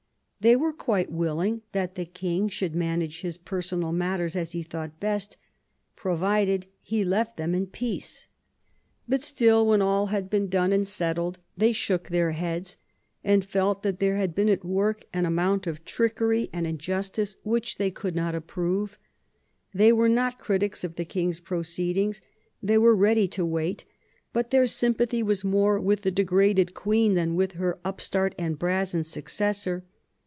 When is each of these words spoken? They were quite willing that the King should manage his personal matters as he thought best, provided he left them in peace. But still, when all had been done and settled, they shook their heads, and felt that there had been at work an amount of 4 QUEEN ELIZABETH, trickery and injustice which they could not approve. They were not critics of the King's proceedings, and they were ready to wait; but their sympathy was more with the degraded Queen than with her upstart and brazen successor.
They 0.43 0.55
were 0.55 0.73
quite 0.73 1.11
willing 1.11 1.61
that 1.71 1.93
the 1.93 2.03
King 2.03 2.49
should 2.49 2.73
manage 2.75 3.21
his 3.21 3.37
personal 3.37 3.91
matters 3.91 4.35
as 4.35 4.53
he 4.53 4.63
thought 4.63 4.99
best, 4.99 5.37
provided 5.95 6.65
he 6.81 7.05
left 7.05 7.37
them 7.37 7.53
in 7.53 7.67
peace. 7.67 8.25
But 9.07 9.21
still, 9.21 9.67
when 9.67 9.83
all 9.83 10.07
had 10.07 10.31
been 10.31 10.49
done 10.49 10.73
and 10.73 10.87
settled, 10.87 11.37
they 11.55 11.71
shook 11.71 12.09
their 12.09 12.31
heads, 12.31 12.77
and 13.23 13.45
felt 13.45 13.83
that 13.83 13.99
there 13.99 14.15
had 14.15 14.33
been 14.33 14.49
at 14.49 14.65
work 14.65 15.05
an 15.13 15.27
amount 15.27 15.67
of 15.67 15.77
4 15.77 15.77
QUEEN 15.77 15.77
ELIZABETH, 15.77 15.95
trickery 15.95 16.49
and 16.51 16.65
injustice 16.65 17.35
which 17.43 17.77
they 17.77 17.91
could 17.91 18.15
not 18.15 18.33
approve. 18.33 18.97
They 19.75 19.93
were 19.93 20.09
not 20.09 20.39
critics 20.39 20.83
of 20.83 20.95
the 20.95 21.05
King's 21.05 21.39
proceedings, 21.39 22.19
and 22.61 22.69
they 22.71 22.79
were 22.79 22.95
ready 22.95 23.27
to 23.27 23.45
wait; 23.45 23.85
but 24.33 24.49
their 24.49 24.65
sympathy 24.65 25.21
was 25.21 25.43
more 25.43 25.79
with 25.79 26.01
the 26.01 26.09
degraded 26.09 26.73
Queen 26.73 27.13
than 27.13 27.35
with 27.35 27.51
her 27.51 27.77
upstart 27.85 28.33
and 28.39 28.57
brazen 28.57 29.03
successor. 29.03 29.85